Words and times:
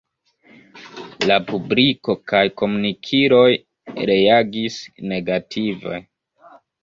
La 1.31 1.35
publiko 1.49 2.15
kaj 2.31 2.41
komunikiloj 2.61 3.51
reagis 4.11 4.79
negative. 5.13 6.01